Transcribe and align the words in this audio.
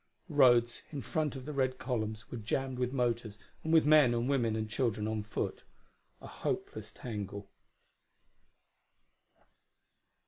The 0.27 0.33
roads, 0.33 0.81
in 0.89 1.01
front 1.01 1.35
of 1.35 1.45
the 1.45 1.53
red 1.53 1.77
columns, 1.77 2.31
were 2.31 2.39
jammed 2.39 2.79
with 2.79 2.91
motors 2.91 3.37
and 3.63 3.71
with 3.71 3.85
men 3.85 4.15
and 4.15 4.27
women 4.27 4.55
and 4.55 4.67
children 4.67 5.07
on 5.07 5.21
foot: 5.21 5.61
a 6.19 6.25
hopeless 6.27 6.91
tangle. 6.91 7.51